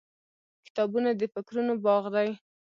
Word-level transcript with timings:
•کتابونه 0.65 1.09
د 1.19 1.21
فکرونو 1.33 1.73
باغ 1.85 2.03
دی. 2.15 2.29